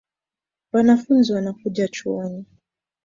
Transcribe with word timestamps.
Wanafunzi 0.71 1.33
wanakuja 1.33 1.87
chuoni 1.87 2.45